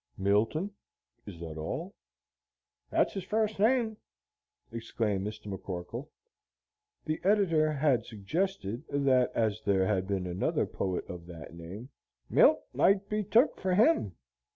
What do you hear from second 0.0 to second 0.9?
"Milton;